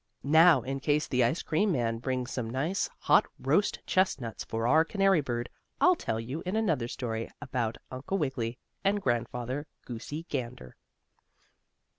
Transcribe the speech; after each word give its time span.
Now 0.23 0.63
in 0.63 0.79
case 0.79 1.07
the 1.07 1.23
ice 1.23 1.43
cream 1.43 1.71
man 1.71 1.99
brings 1.99 2.31
some 2.31 2.49
nice, 2.49 2.89
hot 3.01 3.27
roast 3.39 3.81
chestnuts 3.85 4.43
for 4.43 4.65
our 4.65 4.83
canary 4.83 5.21
bird, 5.21 5.47
I'll 5.79 5.93
tell 5.95 6.19
you 6.19 6.41
in 6.43 6.55
another 6.55 6.87
story 6.87 7.29
about 7.39 7.77
Uncle 7.91 8.17
Wiggily, 8.17 8.57
and 8.83 8.99
Grandfather 8.99 9.67
Goosey 9.85 10.23
Gander. 10.27 10.75